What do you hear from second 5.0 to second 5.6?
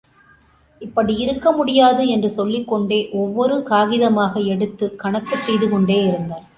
கணக்குச்